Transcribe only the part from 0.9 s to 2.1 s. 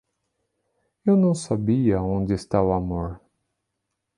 Eu não sabia